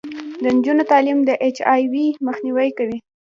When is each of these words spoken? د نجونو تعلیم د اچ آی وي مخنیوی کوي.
د 0.41 0.43
نجونو 0.55 0.83
تعلیم 0.91 1.19
د 1.25 1.29
اچ 1.45 1.57
آی 1.73 1.83
وي 1.91 2.07
مخنیوی 2.27 2.69
کوي. 2.77 2.97